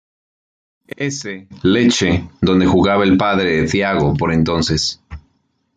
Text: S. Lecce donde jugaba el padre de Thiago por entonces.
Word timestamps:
S. 0.97 1.47
Lecce 1.61 2.27
donde 2.41 2.65
jugaba 2.65 3.03
el 3.03 3.17
padre 3.17 3.57
de 3.61 3.67
Thiago 3.67 4.15
por 4.15 4.33
entonces. 4.33 4.99